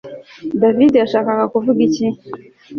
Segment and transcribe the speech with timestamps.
[0.61, 2.05] David yashakaga kuvuga iki